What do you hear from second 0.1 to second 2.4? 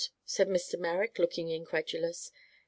said Mr. Merrick, looking incredulous.